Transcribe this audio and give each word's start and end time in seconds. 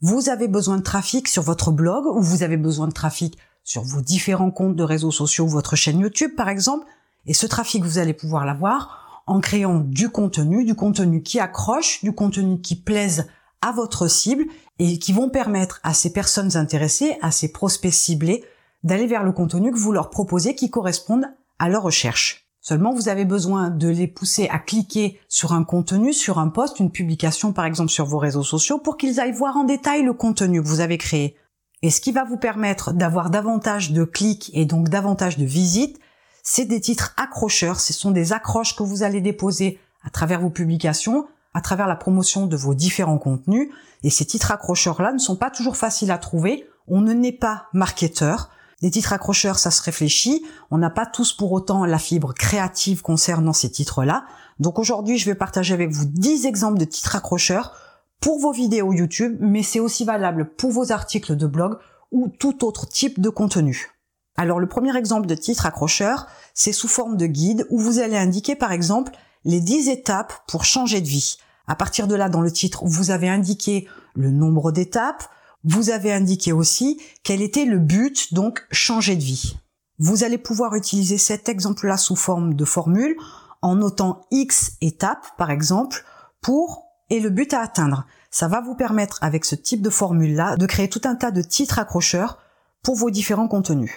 Vous 0.00 0.28
avez 0.28 0.46
besoin 0.46 0.76
de 0.76 0.82
trafic 0.82 1.26
sur 1.26 1.42
votre 1.42 1.72
blog 1.72 2.06
ou 2.06 2.22
vous 2.22 2.44
avez 2.44 2.56
besoin 2.56 2.86
de 2.86 2.92
trafic 2.92 3.36
sur 3.64 3.82
vos 3.82 4.00
différents 4.00 4.52
comptes 4.52 4.76
de 4.76 4.84
réseaux 4.84 5.10
sociaux, 5.10 5.48
votre 5.48 5.74
chaîne 5.74 5.98
YouTube 5.98 6.36
par 6.36 6.48
exemple. 6.48 6.86
Et 7.26 7.34
ce 7.34 7.46
trafic, 7.46 7.82
vous 7.82 7.98
allez 7.98 8.14
pouvoir 8.14 8.46
l'avoir 8.46 9.24
en 9.26 9.40
créant 9.40 9.80
du 9.80 10.08
contenu, 10.08 10.64
du 10.64 10.76
contenu 10.76 11.20
qui 11.24 11.40
accroche, 11.40 12.04
du 12.04 12.12
contenu 12.12 12.60
qui 12.60 12.76
plaise 12.76 13.26
à 13.60 13.72
votre 13.72 14.06
cible 14.06 14.46
et 14.78 15.00
qui 15.00 15.12
vont 15.12 15.30
permettre 15.30 15.80
à 15.82 15.92
ces 15.94 16.12
personnes 16.12 16.56
intéressées, 16.56 17.18
à 17.20 17.32
ces 17.32 17.50
prospects 17.50 17.92
ciblés, 17.92 18.44
d'aller 18.84 19.08
vers 19.08 19.24
le 19.24 19.32
contenu 19.32 19.72
que 19.72 19.78
vous 19.78 19.90
leur 19.90 20.10
proposez 20.10 20.54
qui 20.54 20.70
corresponde 20.70 21.24
à 21.58 21.68
leur 21.68 21.82
recherche. 21.82 22.47
Seulement, 22.60 22.92
vous 22.92 23.08
avez 23.08 23.24
besoin 23.24 23.70
de 23.70 23.88
les 23.88 24.08
pousser 24.08 24.48
à 24.48 24.58
cliquer 24.58 25.20
sur 25.28 25.52
un 25.52 25.64
contenu, 25.64 26.12
sur 26.12 26.38
un 26.38 26.48
post, 26.48 26.80
une 26.80 26.90
publication 26.90 27.52
par 27.52 27.64
exemple 27.64 27.90
sur 27.90 28.04
vos 28.04 28.18
réseaux 28.18 28.42
sociaux 28.42 28.78
pour 28.78 28.96
qu'ils 28.96 29.20
aillent 29.20 29.32
voir 29.32 29.56
en 29.56 29.64
détail 29.64 30.02
le 30.02 30.12
contenu 30.12 30.62
que 30.62 30.68
vous 30.68 30.80
avez 30.80 30.98
créé. 30.98 31.36
Et 31.82 31.90
ce 31.90 32.00
qui 32.00 32.12
va 32.12 32.24
vous 32.24 32.36
permettre 32.36 32.92
d'avoir 32.92 33.30
davantage 33.30 33.92
de 33.92 34.04
clics 34.04 34.50
et 34.54 34.64
donc 34.64 34.88
davantage 34.88 35.38
de 35.38 35.44
visites, 35.44 36.00
c'est 36.42 36.64
des 36.64 36.80
titres 36.80 37.14
accrocheurs. 37.16 37.80
Ce 37.80 37.92
sont 37.92 38.10
des 38.10 38.32
accroches 38.32 38.74
que 38.74 38.82
vous 38.82 39.02
allez 39.02 39.20
déposer 39.20 39.78
à 40.02 40.10
travers 40.10 40.40
vos 40.40 40.50
publications, 40.50 41.26
à 41.54 41.60
travers 41.60 41.86
la 41.86 41.96
promotion 41.96 42.46
de 42.46 42.56
vos 42.56 42.74
différents 42.74 43.18
contenus. 43.18 43.68
Et 44.02 44.10
ces 44.10 44.24
titres 44.24 44.50
accrocheurs-là 44.50 45.12
ne 45.12 45.18
sont 45.18 45.36
pas 45.36 45.50
toujours 45.50 45.76
faciles 45.76 46.10
à 46.10 46.18
trouver. 46.18 46.66
On 46.88 47.00
ne 47.00 47.12
n'est 47.12 47.32
pas 47.32 47.66
marketeur. 47.72 48.50
Des 48.80 48.90
titres 48.90 49.12
accrocheurs, 49.12 49.58
ça 49.58 49.70
se 49.70 49.82
réfléchit. 49.82 50.44
On 50.70 50.78
n'a 50.78 50.90
pas 50.90 51.06
tous 51.06 51.32
pour 51.32 51.50
autant 51.52 51.84
la 51.84 51.98
fibre 51.98 52.32
créative 52.32 53.02
concernant 53.02 53.52
ces 53.52 53.70
titres-là. 53.70 54.24
Donc 54.60 54.78
aujourd'hui, 54.78 55.18
je 55.18 55.26
vais 55.26 55.34
partager 55.34 55.74
avec 55.74 55.90
vous 55.90 56.04
10 56.04 56.46
exemples 56.46 56.78
de 56.78 56.84
titres 56.84 57.16
accrocheurs 57.16 57.74
pour 58.20 58.38
vos 58.40 58.52
vidéos 58.52 58.92
YouTube, 58.92 59.36
mais 59.40 59.62
c'est 59.62 59.80
aussi 59.80 60.04
valable 60.04 60.54
pour 60.56 60.70
vos 60.70 60.92
articles 60.92 61.36
de 61.36 61.46
blog 61.46 61.78
ou 62.10 62.28
tout 62.28 62.64
autre 62.64 62.86
type 62.86 63.20
de 63.20 63.30
contenu. 63.30 63.90
Alors 64.36 64.60
le 64.60 64.68
premier 64.68 64.96
exemple 64.96 65.26
de 65.26 65.34
titre 65.34 65.66
accrocheur, 65.66 66.26
c'est 66.54 66.72
sous 66.72 66.88
forme 66.88 67.16
de 67.16 67.26
guide 67.26 67.66
où 67.70 67.80
vous 67.80 67.98
allez 67.98 68.16
indiquer 68.16 68.54
par 68.54 68.72
exemple 68.72 69.12
les 69.44 69.60
10 69.60 69.88
étapes 69.88 70.32
pour 70.46 70.64
changer 70.64 71.00
de 71.00 71.08
vie. 71.08 71.38
À 71.66 71.74
partir 71.74 72.06
de 72.06 72.14
là, 72.14 72.28
dans 72.28 72.40
le 72.40 72.52
titre, 72.52 72.84
vous 72.84 73.10
avez 73.10 73.28
indiqué 73.28 73.88
le 74.14 74.30
nombre 74.30 74.72
d'étapes, 74.72 75.24
vous 75.64 75.90
avez 75.90 76.12
indiqué 76.12 76.52
aussi 76.52 77.00
quel 77.22 77.42
était 77.42 77.64
le 77.64 77.78
but, 77.78 78.32
donc 78.34 78.66
changer 78.70 79.16
de 79.16 79.22
vie. 79.22 79.56
Vous 79.98 80.22
allez 80.22 80.38
pouvoir 80.38 80.74
utiliser 80.74 81.18
cet 81.18 81.48
exemple-là 81.48 81.96
sous 81.96 82.16
forme 82.16 82.54
de 82.54 82.64
formule 82.64 83.16
en 83.62 83.74
notant 83.76 84.26
X 84.30 84.72
étapes, 84.80 85.26
par 85.36 85.50
exemple, 85.50 86.04
pour 86.40 86.84
et 87.10 87.20
le 87.20 87.30
but 87.30 87.52
à 87.54 87.60
atteindre. 87.60 88.06
Ça 88.30 88.48
va 88.48 88.60
vous 88.60 88.74
permettre, 88.74 89.18
avec 89.22 89.44
ce 89.44 89.54
type 89.54 89.82
de 89.82 89.90
formule-là, 89.90 90.56
de 90.56 90.66
créer 90.66 90.88
tout 90.88 91.00
un 91.04 91.16
tas 91.16 91.30
de 91.30 91.42
titres 91.42 91.78
accrocheurs 91.78 92.38
pour 92.82 92.94
vos 92.94 93.10
différents 93.10 93.48
contenus. 93.48 93.92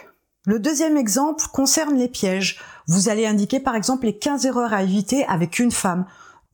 Le 0.46 0.58
deuxième 0.58 0.98
exemple 0.98 1.46
concerne 1.54 1.98
les 1.98 2.08
pièges. 2.08 2.60
Vous 2.88 3.10
allez 3.10 3.28
indiquer 3.28 3.60
par 3.60 3.76
exemple 3.76 4.06
les 4.06 4.18
15 4.18 4.46
erreurs 4.46 4.74
à 4.74 4.82
éviter 4.82 5.24
avec 5.26 5.60
une 5.60 5.72
femme. 5.72 6.06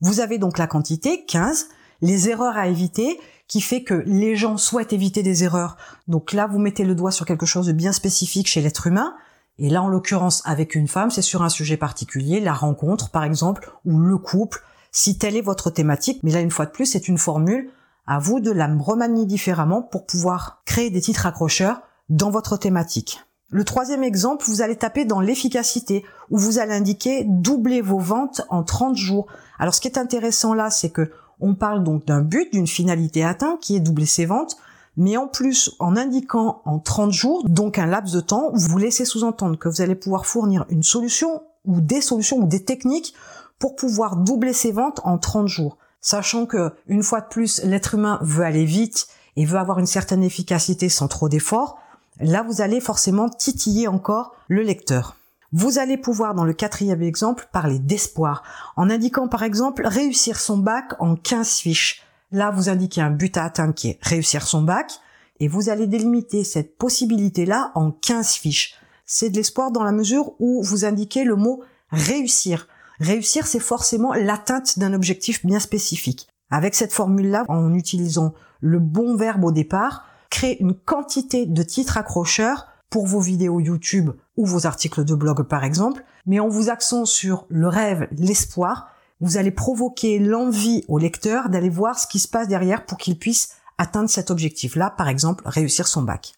Vous 0.02 0.20
avez 0.20 0.36
donc 0.36 0.58
la 0.58 0.66
quantité, 0.66 1.24
15, 1.24 1.68
les 2.00 2.28
erreurs 2.28 2.56
à 2.56 2.68
éviter, 2.68 3.18
qui 3.48 3.60
fait 3.60 3.82
que 3.82 4.02
les 4.06 4.36
gens 4.36 4.56
souhaitent 4.56 4.92
éviter 4.92 5.22
des 5.22 5.42
erreurs. 5.42 5.76
Donc 6.06 6.32
là, 6.32 6.46
vous 6.46 6.58
mettez 6.58 6.84
le 6.84 6.94
doigt 6.94 7.10
sur 7.10 7.26
quelque 7.26 7.46
chose 7.46 7.66
de 7.66 7.72
bien 7.72 7.92
spécifique 7.92 8.46
chez 8.46 8.60
l'être 8.60 8.86
humain. 8.86 9.14
Et 9.58 9.70
là, 9.70 9.82
en 9.82 9.88
l'occurrence, 9.88 10.42
avec 10.44 10.74
une 10.74 10.86
femme, 10.86 11.10
c'est 11.10 11.22
sur 11.22 11.42
un 11.42 11.48
sujet 11.48 11.76
particulier, 11.76 12.40
la 12.40 12.52
rencontre, 12.52 13.10
par 13.10 13.24
exemple, 13.24 13.72
ou 13.84 13.98
le 13.98 14.18
couple, 14.18 14.62
si 14.92 15.18
telle 15.18 15.36
est 15.36 15.42
votre 15.42 15.70
thématique. 15.70 16.20
Mais 16.22 16.30
là, 16.30 16.40
une 16.40 16.50
fois 16.50 16.66
de 16.66 16.70
plus, 16.70 16.86
c'est 16.86 17.08
une 17.08 17.18
formule. 17.18 17.70
À 18.06 18.18
vous 18.18 18.40
de 18.40 18.50
la 18.50 18.68
remanier 18.78 19.26
différemment 19.26 19.82
pour 19.82 20.06
pouvoir 20.06 20.62
créer 20.64 20.90
des 20.90 21.00
titres 21.00 21.26
accrocheurs 21.26 21.80
dans 22.08 22.30
votre 22.30 22.56
thématique. 22.56 23.20
Le 23.50 23.64
troisième 23.64 24.04
exemple, 24.04 24.44
vous 24.46 24.60
allez 24.60 24.76
taper 24.76 25.06
dans 25.06 25.20
l'efficacité, 25.20 26.04
où 26.30 26.38
vous 26.38 26.58
allez 26.58 26.74
indiquer 26.74 27.24
doubler 27.26 27.80
vos 27.80 27.98
ventes 27.98 28.42
en 28.50 28.62
30 28.62 28.94
jours. 28.94 29.26
Alors, 29.58 29.74
ce 29.74 29.80
qui 29.80 29.88
est 29.88 29.98
intéressant 29.98 30.52
là, 30.54 30.70
c'est 30.70 30.90
que 30.90 31.10
on 31.40 31.54
parle 31.54 31.84
donc 31.84 32.04
d'un 32.06 32.20
but, 32.20 32.52
d'une 32.52 32.66
finalité 32.66 33.24
atteinte 33.24 33.60
qui 33.60 33.76
est 33.76 33.80
doubler 33.80 34.06
ses 34.06 34.26
ventes, 34.26 34.56
mais 34.96 35.16
en 35.16 35.28
plus, 35.28 35.76
en 35.78 35.96
indiquant 35.96 36.60
en 36.64 36.80
30 36.80 37.12
jours, 37.12 37.44
donc 37.48 37.78
un 37.78 37.86
laps 37.86 38.12
de 38.12 38.20
temps, 38.20 38.50
vous 38.52 38.78
laissez 38.78 39.04
sous-entendre 39.04 39.56
que 39.56 39.68
vous 39.68 39.80
allez 39.80 39.94
pouvoir 39.94 40.26
fournir 40.26 40.66
une 40.70 40.82
solution 40.82 41.42
ou 41.64 41.80
des 41.80 42.00
solutions 42.00 42.38
ou 42.38 42.46
des 42.46 42.64
techniques 42.64 43.14
pour 43.58 43.76
pouvoir 43.76 44.16
doubler 44.16 44.52
ses 44.52 44.72
ventes 44.72 45.00
en 45.04 45.18
30 45.18 45.46
jours. 45.46 45.78
Sachant 46.00 46.46
que, 46.46 46.72
une 46.86 47.02
fois 47.02 47.20
de 47.20 47.28
plus, 47.28 47.62
l'être 47.62 47.94
humain 47.94 48.18
veut 48.22 48.44
aller 48.44 48.64
vite 48.64 49.08
et 49.36 49.44
veut 49.44 49.58
avoir 49.58 49.78
une 49.78 49.86
certaine 49.86 50.24
efficacité 50.24 50.88
sans 50.88 51.06
trop 51.06 51.28
d'efforts, 51.28 51.78
là 52.20 52.42
vous 52.42 52.60
allez 52.60 52.80
forcément 52.80 53.28
titiller 53.28 53.86
encore 53.86 54.34
le 54.48 54.62
lecteur. 54.62 55.17
Vous 55.52 55.78
allez 55.78 55.96
pouvoir, 55.96 56.34
dans 56.34 56.44
le 56.44 56.52
quatrième 56.52 57.02
exemple, 57.02 57.48
parler 57.52 57.78
d'espoir, 57.78 58.42
en 58.76 58.90
indiquant 58.90 59.28
par 59.28 59.42
exemple 59.42 59.86
réussir 59.86 60.38
son 60.38 60.58
bac 60.58 60.92
en 60.98 61.16
15 61.16 61.56
fiches. 61.56 62.02
Là, 62.32 62.50
vous 62.50 62.68
indiquez 62.68 63.00
un 63.00 63.10
but 63.10 63.34
à 63.38 63.44
atteindre 63.44 63.72
qui 63.72 63.88
est 63.88 63.98
réussir 64.02 64.46
son 64.46 64.60
bac, 64.60 64.92
et 65.40 65.48
vous 65.48 65.70
allez 65.70 65.86
délimiter 65.86 66.44
cette 66.44 66.76
possibilité-là 66.76 67.72
en 67.74 67.92
15 67.92 68.32
fiches. 68.32 68.74
C'est 69.06 69.30
de 69.30 69.36
l'espoir 69.36 69.70
dans 69.70 69.84
la 69.84 69.92
mesure 69.92 70.32
où 70.38 70.62
vous 70.62 70.84
indiquez 70.84 71.24
le 71.24 71.36
mot 71.36 71.62
réussir. 71.90 72.68
Réussir, 73.00 73.46
c'est 73.46 73.58
forcément 73.58 74.12
l'atteinte 74.12 74.78
d'un 74.78 74.92
objectif 74.92 75.46
bien 75.46 75.60
spécifique. 75.60 76.28
Avec 76.50 76.74
cette 76.74 76.92
formule-là, 76.92 77.44
en 77.48 77.72
utilisant 77.72 78.34
le 78.60 78.80
bon 78.80 79.16
verbe 79.16 79.44
au 79.44 79.52
départ, 79.52 80.04
créer 80.28 80.60
une 80.60 80.74
quantité 80.74 81.46
de 81.46 81.62
titres 81.62 81.96
accrocheurs 81.96 82.66
pour 82.90 83.06
vos 83.06 83.20
vidéos 83.20 83.60
YouTube 83.60 84.10
ou 84.38 84.46
vos 84.46 84.66
articles 84.66 85.04
de 85.04 85.14
blog 85.14 85.42
par 85.42 85.64
exemple, 85.64 86.04
mais 86.24 86.40
en 86.40 86.48
vous 86.48 86.70
axant 86.70 87.04
sur 87.04 87.44
le 87.48 87.68
rêve, 87.68 88.08
l'espoir, 88.12 88.88
vous 89.20 89.36
allez 89.36 89.50
provoquer 89.50 90.20
l'envie 90.20 90.84
au 90.86 90.96
lecteur 90.96 91.48
d'aller 91.50 91.68
voir 91.68 91.98
ce 91.98 92.06
qui 92.06 92.20
se 92.20 92.28
passe 92.28 92.46
derrière 92.46 92.86
pour 92.86 92.98
qu'il 92.98 93.18
puisse 93.18 93.56
atteindre 93.78 94.08
cet 94.08 94.30
objectif-là, 94.30 94.94
par 94.96 95.08
exemple 95.08 95.42
réussir 95.44 95.88
son 95.88 96.02
bac. 96.02 96.34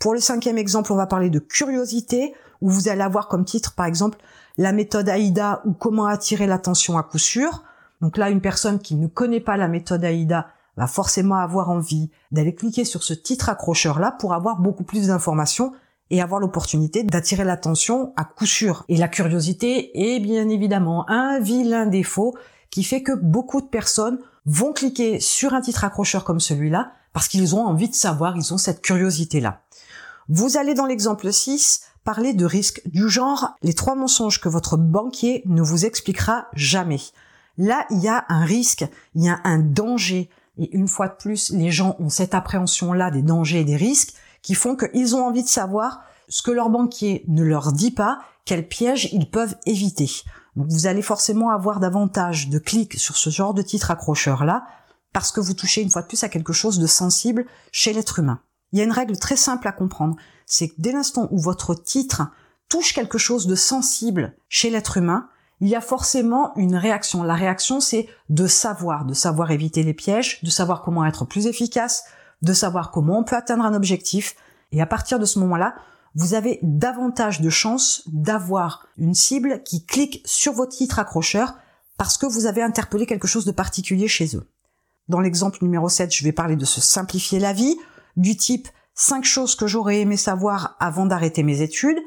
Pour 0.00 0.12
le 0.12 0.20
cinquième 0.20 0.58
exemple, 0.58 0.92
on 0.92 0.96
va 0.96 1.06
parler 1.06 1.30
de 1.30 1.38
curiosité, 1.38 2.34
où 2.60 2.68
vous 2.68 2.88
allez 2.88 3.02
avoir 3.02 3.28
comme 3.28 3.44
titre 3.44 3.74
par 3.74 3.86
exemple 3.86 4.18
la 4.58 4.72
méthode 4.72 5.08
AIDA 5.08 5.62
ou 5.64 5.72
comment 5.72 6.06
attirer 6.06 6.48
l'attention 6.48 6.98
à 6.98 7.04
coup 7.04 7.18
sûr. 7.18 7.62
Donc 8.00 8.16
là, 8.16 8.28
une 8.28 8.40
personne 8.40 8.80
qui 8.80 8.96
ne 8.96 9.06
connaît 9.06 9.40
pas 9.40 9.56
la 9.56 9.68
méthode 9.68 10.02
AIDA 10.02 10.48
va 10.76 10.86
forcément 10.86 11.36
avoir 11.36 11.70
envie 11.70 12.10
d'aller 12.32 12.54
cliquer 12.54 12.84
sur 12.84 13.02
ce 13.02 13.14
titre 13.14 13.48
accrocheur-là 13.48 14.12
pour 14.18 14.34
avoir 14.34 14.58
beaucoup 14.58 14.84
plus 14.84 15.06
d'informations 15.06 15.72
et 16.10 16.22
avoir 16.22 16.40
l'opportunité 16.40 17.02
d'attirer 17.02 17.44
l'attention 17.44 18.12
à 18.16 18.24
coup 18.24 18.46
sûr. 18.46 18.84
Et 18.88 18.96
la 18.96 19.08
curiosité 19.08 20.14
est 20.14 20.20
bien 20.20 20.48
évidemment 20.48 21.08
un 21.10 21.40
vilain 21.40 21.86
défaut 21.86 22.34
qui 22.70 22.84
fait 22.84 23.02
que 23.02 23.12
beaucoup 23.12 23.60
de 23.60 23.66
personnes 23.66 24.18
vont 24.44 24.72
cliquer 24.72 25.18
sur 25.20 25.54
un 25.54 25.60
titre 25.60 25.84
accrocheur 25.84 26.24
comme 26.24 26.40
celui-là 26.40 26.92
parce 27.12 27.28
qu'ils 27.28 27.54
ont 27.56 27.66
envie 27.66 27.88
de 27.88 27.94
savoir, 27.94 28.36
ils 28.36 28.52
ont 28.52 28.58
cette 28.58 28.82
curiosité-là. 28.82 29.62
Vous 30.28 30.56
allez 30.56 30.74
dans 30.74 30.86
l'exemple 30.86 31.32
6 31.32 31.82
parler 32.04 32.34
de 32.34 32.44
risques 32.44 32.82
du 32.86 33.08
genre 33.08 33.56
les 33.62 33.74
trois 33.74 33.94
mensonges 33.94 34.40
que 34.40 34.48
votre 34.48 34.76
banquier 34.76 35.42
ne 35.46 35.62
vous 35.62 35.86
expliquera 35.86 36.46
jamais. 36.52 37.00
Là, 37.58 37.86
il 37.90 37.98
y 37.98 38.08
a 38.08 38.24
un 38.28 38.44
risque, 38.44 38.84
il 39.14 39.24
y 39.24 39.28
a 39.28 39.40
un 39.44 39.58
danger. 39.58 40.28
Et 40.58 40.74
une 40.76 40.88
fois 40.88 41.08
de 41.08 41.14
plus, 41.14 41.50
les 41.50 41.70
gens 41.70 41.96
ont 41.98 42.08
cette 42.08 42.34
appréhension-là 42.34 43.10
des 43.10 43.22
dangers 43.22 43.60
et 43.60 43.64
des 43.64 43.76
risques 43.76 44.14
qui 44.46 44.54
font 44.54 44.76
qu'ils 44.76 45.16
ont 45.16 45.26
envie 45.26 45.42
de 45.42 45.48
savoir 45.48 46.04
ce 46.28 46.40
que 46.40 46.52
leur 46.52 46.70
banquier 46.70 47.24
ne 47.26 47.42
leur 47.42 47.72
dit 47.72 47.90
pas, 47.90 48.20
quels 48.44 48.68
pièges 48.68 49.08
ils 49.12 49.28
peuvent 49.28 49.56
éviter. 49.66 50.08
Donc 50.54 50.68
vous 50.68 50.86
allez 50.86 51.02
forcément 51.02 51.50
avoir 51.50 51.80
davantage 51.80 52.48
de 52.48 52.60
clics 52.60 52.96
sur 52.96 53.16
ce 53.16 53.28
genre 53.28 53.54
de 53.54 53.62
titre 53.62 53.90
accrocheur 53.90 54.44
là, 54.44 54.64
parce 55.12 55.32
que 55.32 55.40
vous 55.40 55.54
touchez 55.54 55.82
une 55.82 55.90
fois 55.90 56.02
de 56.02 56.06
plus 56.06 56.22
à 56.22 56.28
quelque 56.28 56.52
chose 56.52 56.78
de 56.78 56.86
sensible 56.86 57.44
chez 57.72 57.92
l'être 57.92 58.20
humain. 58.20 58.38
Il 58.70 58.78
y 58.78 58.82
a 58.82 58.84
une 58.84 58.92
règle 58.92 59.18
très 59.18 59.34
simple 59.34 59.66
à 59.66 59.72
comprendre, 59.72 60.14
c'est 60.46 60.68
que 60.68 60.74
dès 60.78 60.92
l'instant 60.92 61.26
où 61.32 61.38
votre 61.40 61.74
titre 61.74 62.22
touche 62.68 62.94
quelque 62.94 63.18
chose 63.18 63.48
de 63.48 63.56
sensible 63.56 64.36
chez 64.48 64.70
l'être 64.70 64.96
humain, 64.96 65.28
il 65.60 65.66
y 65.66 65.74
a 65.74 65.80
forcément 65.80 66.56
une 66.56 66.76
réaction. 66.76 67.24
La 67.24 67.34
réaction, 67.34 67.80
c'est 67.80 68.08
de 68.28 68.46
savoir, 68.46 69.06
de 69.06 69.14
savoir 69.14 69.50
éviter 69.50 69.82
les 69.82 69.94
pièges, 69.94 70.40
de 70.44 70.50
savoir 70.50 70.82
comment 70.82 71.04
être 71.04 71.24
plus 71.24 71.48
efficace, 71.48 72.04
de 72.42 72.52
savoir 72.52 72.90
comment 72.90 73.18
on 73.18 73.24
peut 73.24 73.36
atteindre 73.36 73.64
un 73.64 73.74
objectif. 73.74 74.36
Et 74.72 74.80
à 74.80 74.86
partir 74.86 75.18
de 75.18 75.24
ce 75.24 75.38
moment-là, 75.38 75.74
vous 76.14 76.34
avez 76.34 76.58
davantage 76.62 77.40
de 77.40 77.50
chances 77.50 78.02
d'avoir 78.06 78.86
une 78.96 79.14
cible 79.14 79.62
qui 79.64 79.84
clique 79.84 80.22
sur 80.24 80.52
votre 80.54 80.76
titre 80.76 80.98
accrocheur 80.98 81.54
parce 81.98 82.18
que 82.18 82.26
vous 82.26 82.46
avez 82.46 82.62
interpellé 82.62 83.06
quelque 83.06 83.28
chose 83.28 83.44
de 83.44 83.52
particulier 83.52 84.08
chez 84.08 84.36
eux. 84.36 84.48
Dans 85.08 85.20
l'exemple 85.20 85.58
numéro 85.62 85.88
7, 85.88 86.12
je 86.12 86.24
vais 86.24 86.32
parler 86.32 86.56
de 86.56 86.64
se 86.64 86.80
simplifier 86.80 87.38
la 87.38 87.52
vie, 87.52 87.76
du 88.16 88.36
type 88.36 88.68
5 88.94 89.24
choses 89.24 89.54
que 89.54 89.66
j'aurais 89.66 90.00
aimé 90.00 90.16
savoir 90.16 90.76
avant 90.80 91.06
d'arrêter 91.06 91.42
mes 91.42 91.60
études. 91.60 91.98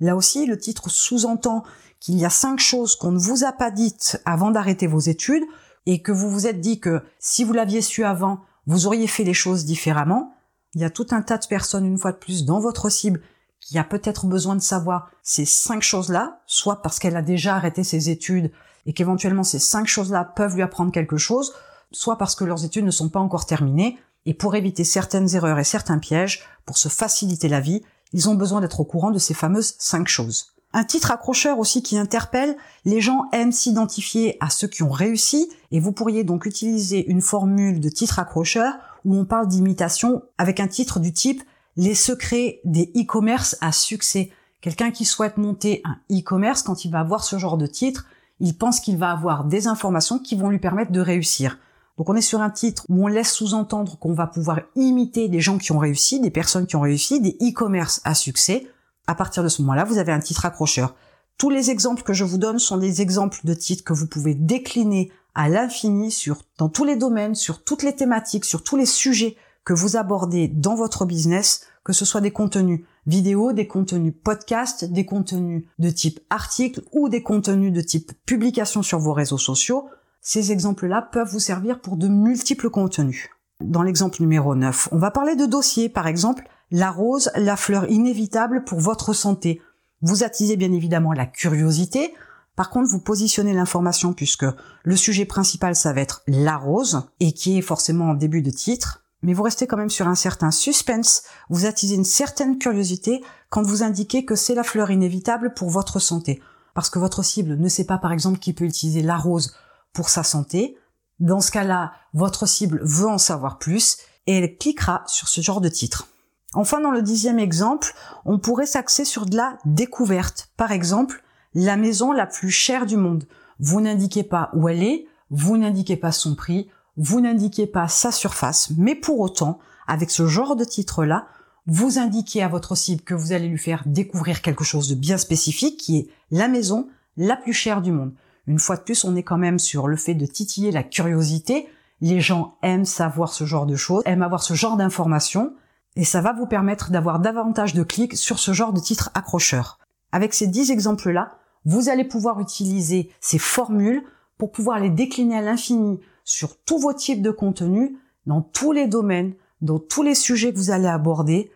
Là 0.00 0.16
aussi, 0.16 0.46
le 0.46 0.58
titre 0.58 0.88
sous-entend 0.88 1.62
qu'il 2.00 2.16
y 2.16 2.24
a 2.24 2.30
5 2.30 2.58
choses 2.58 2.96
qu'on 2.96 3.12
ne 3.12 3.18
vous 3.18 3.44
a 3.44 3.52
pas 3.52 3.70
dites 3.70 4.20
avant 4.24 4.50
d'arrêter 4.50 4.86
vos 4.86 5.00
études 5.00 5.44
et 5.86 6.02
que 6.02 6.12
vous 6.12 6.30
vous 6.30 6.46
êtes 6.46 6.60
dit 6.60 6.80
que 6.80 7.02
si 7.18 7.44
vous 7.44 7.52
l'aviez 7.52 7.82
su 7.82 8.04
avant, 8.04 8.40
vous 8.68 8.86
auriez 8.86 9.06
fait 9.06 9.24
les 9.24 9.34
choses 9.34 9.64
différemment. 9.64 10.34
Il 10.74 10.82
y 10.82 10.84
a 10.84 10.90
tout 10.90 11.06
un 11.10 11.22
tas 11.22 11.38
de 11.38 11.46
personnes, 11.46 11.86
une 11.86 11.98
fois 11.98 12.12
de 12.12 12.18
plus, 12.18 12.44
dans 12.44 12.60
votre 12.60 12.90
cible 12.90 13.20
qui 13.60 13.78
a 13.78 13.84
peut-être 13.84 14.26
besoin 14.26 14.54
de 14.54 14.60
savoir 14.60 15.10
ces 15.22 15.44
cinq 15.44 15.82
choses-là, 15.82 16.42
soit 16.46 16.82
parce 16.82 16.98
qu'elle 16.98 17.16
a 17.16 17.22
déjà 17.22 17.56
arrêté 17.56 17.82
ses 17.82 18.10
études 18.10 18.52
et 18.86 18.92
qu'éventuellement 18.92 19.42
ces 19.42 19.58
cinq 19.58 19.86
choses-là 19.88 20.24
peuvent 20.24 20.54
lui 20.54 20.62
apprendre 20.62 20.92
quelque 20.92 21.16
chose, 21.16 21.54
soit 21.90 22.18
parce 22.18 22.34
que 22.34 22.44
leurs 22.44 22.64
études 22.64 22.84
ne 22.84 22.90
sont 22.90 23.08
pas 23.08 23.20
encore 23.20 23.46
terminées, 23.46 23.98
et 24.26 24.34
pour 24.34 24.54
éviter 24.54 24.84
certaines 24.84 25.34
erreurs 25.34 25.58
et 25.58 25.64
certains 25.64 25.98
pièges, 25.98 26.44
pour 26.66 26.76
se 26.76 26.88
faciliter 26.88 27.48
la 27.48 27.60
vie, 27.60 27.82
ils 28.12 28.28
ont 28.28 28.34
besoin 28.34 28.60
d'être 28.60 28.80
au 28.80 28.84
courant 28.84 29.10
de 29.10 29.18
ces 29.18 29.34
fameuses 29.34 29.74
cinq 29.78 30.08
choses. 30.08 30.52
Un 30.74 30.84
titre 30.84 31.10
accrocheur 31.10 31.58
aussi 31.58 31.82
qui 31.82 31.96
interpelle, 31.96 32.56
les 32.84 33.00
gens 33.00 33.26
aiment 33.32 33.52
s'identifier 33.52 34.36
à 34.40 34.50
ceux 34.50 34.68
qui 34.68 34.82
ont 34.82 34.90
réussi, 34.90 35.50
et 35.70 35.80
vous 35.80 35.92
pourriez 35.92 36.24
donc 36.24 36.44
utiliser 36.44 37.08
une 37.10 37.22
formule 37.22 37.80
de 37.80 37.88
titre 37.88 38.18
accrocheur 38.18 38.74
où 39.04 39.16
on 39.16 39.24
parle 39.24 39.48
d'imitation 39.48 40.22
avec 40.36 40.60
un 40.60 40.68
titre 40.68 41.00
du 41.00 41.12
type 41.12 41.42
les 41.78 41.94
secrets 41.94 42.60
des 42.64 42.92
e-commerce 42.96 43.56
à 43.60 43.70
succès. 43.70 44.30
Quelqu'un 44.60 44.90
qui 44.90 45.04
souhaite 45.04 45.38
monter 45.38 45.80
un 45.84 45.96
e-commerce, 46.10 46.62
quand 46.62 46.84
il 46.84 46.90
va 46.90 46.98
avoir 46.98 47.22
ce 47.22 47.38
genre 47.38 47.56
de 47.56 47.68
titre, 47.68 48.06
il 48.40 48.56
pense 48.56 48.80
qu'il 48.80 48.98
va 48.98 49.12
avoir 49.12 49.44
des 49.44 49.68
informations 49.68 50.18
qui 50.18 50.34
vont 50.34 50.50
lui 50.50 50.58
permettre 50.58 50.90
de 50.90 51.00
réussir. 51.00 51.58
Donc 51.96 52.10
on 52.10 52.16
est 52.16 52.20
sur 52.20 52.40
un 52.40 52.50
titre 52.50 52.84
où 52.88 53.04
on 53.04 53.06
laisse 53.06 53.32
sous-entendre 53.32 53.96
qu'on 53.98 54.12
va 54.12 54.26
pouvoir 54.26 54.60
imiter 54.74 55.28
des 55.28 55.40
gens 55.40 55.58
qui 55.58 55.72
ont 55.72 55.78
réussi, 55.78 56.20
des 56.20 56.30
personnes 56.30 56.66
qui 56.66 56.76
ont 56.76 56.80
réussi, 56.80 57.20
des 57.20 57.36
e-commerce 57.40 58.00
à 58.04 58.14
succès. 58.14 58.66
À 59.08 59.14
partir 59.14 59.42
de 59.42 59.48
ce 59.48 59.62
moment-là, 59.62 59.84
vous 59.84 59.96
avez 59.96 60.12
un 60.12 60.20
titre 60.20 60.44
accrocheur. 60.44 60.94
Tous 61.38 61.48
les 61.48 61.70
exemples 61.70 62.02
que 62.02 62.12
je 62.12 62.24
vous 62.24 62.36
donne 62.36 62.58
sont 62.58 62.76
des 62.76 63.00
exemples 63.00 63.40
de 63.42 63.54
titres 63.54 63.82
que 63.82 63.94
vous 63.94 64.06
pouvez 64.06 64.34
décliner 64.34 65.10
à 65.34 65.48
l'infini 65.48 66.10
sur, 66.10 66.42
dans 66.58 66.68
tous 66.68 66.84
les 66.84 66.96
domaines, 66.96 67.34
sur 67.34 67.64
toutes 67.64 67.82
les 67.82 67.96
thématiques, 67.96 68.44
sur 68.44 68.62
tous 68.62 68.76
les 68.76 68.84
sujets 68.84 69.36
que 69.64 69.72
vous 69.72 69.96
abordez 69.96 70.46
dans 70.46 70.74
votre 70.74 71.06
business, 71.06 71.66
que 71.84 71.94
ce 71.94 72.04
soit 72.04 72.20
des 72.20 72.32
contenus 72.32 72.82
vidéo, 73.06 73.52
des 73.54 73.66
contenus 73.66 74.12
podcast, 74.22 74.84
des 74.84 75.06
contenus 75.06 75.64
de 75.78 75.88
type 75.88 76.20
article 76.28 76.82
ou 76.92 77.08
des 77.08 77.22
contenus 77.22 77.72
de 77.72 77.80
type 77.80 78.12
publication 78.26 78.82
sur 78.82 78.98
vos 78.98 79.14
réseaux 79.14 79.38
sociaux, 79.38 79.88
ces 80.20 80.52
exemples-là 80.52 81.00
peuvent 81.00 81.30
vous 81.30 81.40
servir 81.40 81.80
pour 81.80 81.96
de 81.96 82.08
multiples 82.08 82.68
contenus. 82.68 83.30
Dans 83.64 83.82
l'exemple 83.82 84.20
numéro 84.20 84.54
9, 84.54 84.90
on 84.92 84.98
va 84.98 85.10
parler 85.10 85.34
de 85.34 85.46
dossiers, 85.46 85.88
par 85.88 86.06
exemple, 86.06 86.44
la 86.70 86.90
rose, 86.90 87.30
la 87.34 87.56
fleur 87.56 87.90
inévitable 87.90 88.64
pour 88.64 88.80
votre 88.80 89.12
santé. 89.12 89.60
Vous 90.02 90.24
attisez 90.24 90.56
bien 90.56 90.72
évidemment 90.72 91.12
la 91.12 91.26
curiosité, 91.26 92.14
par 92.56 92.70
contre, 92.70 92.90
vous 92.90 92.98
positionnez 92.98 93.52
l'information 93.52 94.12
puisque 94.12 94.46
le 94.82 94.96
sujet 94.96 95.24
principal, 95.24 95.76
ça 95.76 95.92
va 95.92 96.00
être 96.00 96.22
la 96.26 96.56
rose, 96.56 97.08
et 97.20 97.30
qui 97.30 97.56
est 97.56 97.62
forcément 97.62 98.06
en 98.06 98.14
début 98.14 98.42
de 98.42 98.50
titre 98.50 99.04
mais 99.22 99.34
vous 99.34 99.42
restez 99.42 99.66
quand 99.66 99.76
même 99.76 99.90
sur 99.90 100.06
un 100.06 100.14
certain 100.14 100.50
suspense, 100.50 101.24
vous 101.48 101.66
attisez 101.66 101.96
une 101.96 102.04
certaine 102.04 102.58
curiosité 102.58 103.22
quand 103.50 103.62
vous 103.62 103.82
indiquez 103.82 104.24
que 104.24 104.36
c'est 104.36 104.54
la 104.54 104.62
fleur 104.62 104.90
inévitable 104.90 105.54
pour 105.54 105.70
votre 105.70 105.98
santé. 105.98 106.40
Parce 106.74 106.90
que 106.90 106.98
votre 106.98 107.24
cible 107.24 107.56
ne 107.56 107.68
sait 107.68 107.84
pas 107.84 107.98
par 107.98 108.12
exemple 108.12 108.38
qu'il 108.38 108.54
peut 108.54 108.64
utiliser 108.64 109.02
la 109.02 109.16
rose 109.16 109.56
pour 109.92 110.08
sa 110.08 110.22
santé. 110.22 110.76
Dans 111.18 111.40
ce 111.40 111.50
cas-là, 111.50 111.92
votre 112.14 112.46
cible 112.46 112.80
veut 112.84 113.08
en 113.08 113.18
savoir 113.18 113.58
plus 113.58 113.98
et 114.26 114.38
elle 114.38 114.56
cliquera 114.56 115.02
sur 115.06 115.28
ce 115.28 115.40
genre 115.40 115.60
de 115.60 115.68
titre. 115.68 116.06
Enfin, 116.54 116.80
dans 116.80 116.90
le 116.90 117.02
dixième 117.02 117.38
exemple, 117.38 117.94
on 118.24 118.38
pourrait 118.38 118.66
s'axer 118.66 119.04
sur 119.04 119.26
de 119.26 119.36
la 119.36 119.58
découverte. 119.64 120.50
Par 120.56 120.72
exemple, 120.72 121.22
la 121.54 121.76
maison 121.76 122.12
la 122.12 122.26
plus 122.26 122.50
chère 122.50 122.86
du 122.86 122.96
monde. 122.96 123.24
Vous 123.60 123.80
n'indiquez 123.80 124.22
pas 124.22 124.50
où 124.54 124.68
elle 124.68 124.82
est, 124.82 125.06
vous 125.30 125.56
n'indiquez 125.56 125.96
pas 125.96 126.12
son 126.12 126.34
prix, 126.34 126.68
vous 126.96 127.20
n'indiquez 127.20 127.66
pas 127.66 127.88
sa 127.88 128.10
surface, 128.10 128.70
mais 128.76 128.94
pour 128.94 129.20
autant, 129.20 129.58
avec 129.86 130.10
ce 130.10 130.26
genre 130.26 130.56
de 130.56 130.64
titre-là, 130.64 131.26
vous 131.66 131.98
indiquez 131.98 132.42
à 132.42 132.48
votre 132.48 132.74
cible 132.74 133.02
que 133.02 133.14
vous 133.14 133.32
allez 133.32 133.48
lui 133.48 133.58
faire 133.58 133.82
découvrir 133.84 134.40
quelque 134.40 134.64
chose 134.64 134.88
de 134.88 134.94
bien 134.94 135.18
spécifique 135.18 135.78
qui 135.78 135.98
est 135.98 136.08
la 136.30 136.48
maison 136.48 136.88
la 137.18 137.36
plus 137.36 137.52
chère 137.52 137.82
du 137.82 137.92
monde. 137.92 138.12
Une 138.46 138.58
fois 138.58 138.76
de 138.76 138.82
plus, 138.82 139.04
on 139.04 139.16
est 139.16 139.22
quand 139.22 139.36
même 139.36 139.58
sur 139.58 139.86
le 139.86 139.96
fait 139.96 140.14
de 140.14 140.24
titiller 140.24 140.70
la 140.70 140.82
curiosité. 140.82 141.68
Les 142.00 142.20
gens 142.20 142.56
aiment 142.62 142.86
savoir 142.86 143.32
ce 143.32 143.44
genre 143.44 143.66
de 143.66 143.76
choses, 143.76 144.02
aiment 144.06 144.22
avoir 144.22 144.42
ce 144.42 144.54
genre 144.54 144.78
d'informations, 144.78 145.52
et 145.98 146.04
ça 146.04 146.20
va 146.20 146.32
vous 146.32 146.46
permettre 146.46 146.92
d'avoir 146.92 147.18
davantage 147.18 147.74
de 147.74 147.82
clics 147.82 148.16
sur 148.16 148.38
ce 148.38 148.52
genre 148.52 148.72
de 148.72 148.78
titre 148.78 149.10
accrocheur. 149.14 149.80
Avec 150.12 150.32
ces 150.32 150.46
10 150.46 150.70
exemples-là, 150.70 151.32
vous 151.64 151.88
allez 151.88 152.04
pouvoir 152.04 152.40
utiliser 152.40 153.10
ces 153.20 153.38
formules 153.38 154.04
pour 154.38 154.52
pouvoir 154.52 154.78
les 154.78 154.90
décliner 154.90 155.38
à 155.38 155.42
l'infini 155.42 155.98
sur 156.24 156.56
tous 156.60 156.78
vos 156.78 156.92
types 156.92 157.20
de 157.20 157.32
contenus, 157.32 157.90
dans 158.26 158.42
tous 158.42 158.70
les 158.70 158.86
domaines, 158.86 159.34
dans 159.60 159.80
tous 159.80 160.04
les 160.04 160.14
sujets 160.14 160.52
que 160.52 160.58
vous 160.58 160.70
allez 160.70 160.86
aborder. 160.86 161.50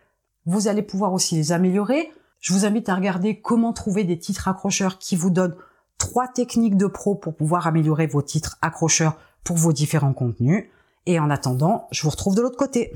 Vous 0.45 0.67
allez 0.67 0.81
pouvoir 0.81 1.13
aussi 1.13 1.35
les 1.35 1.53
améliorer. 1.53 2.11
Je 2.41 2.51
vous 2.51 2.65
invite 2.65 2.89
à 2.89 2.95
regarder 2.95 3.39
comment 3.39 3.71
trouver 3.71 4.03
des 4.03 4.19
titres 4.19 4.49
accrocheurs 4.49 4.99
qui 4.99 5.15
vous 5.15 5.29
donnent 5.29 5.55
trois 5.97 6.27
techniques 6.27 6.75
de 6.75 6.87
pro 6.87 7.15
pour 7.15 7.33
pouvoir 7.33 7.65
améliorer 7.65 8.07
vos 8.07 8.21
titres 8.21 8.57
accrocheurs 8.61 9.17
pour 9.45 9.55
vos 9.55 9.71
différents 9.71 10.13
contenus. 10.13 10.65
Et 11.05 11.17
en 11.17 11.29
attendant, 11.29 11.87
je 11.91 12.03
vous 12.03 12.09
retrouve 12.09 12.35
de 12.35 12.41
l'autre 12.41 12.57
côté. 12.57 12.91